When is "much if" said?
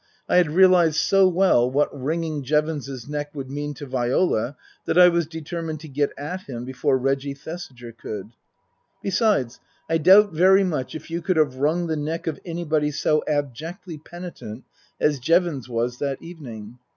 10.63-11.11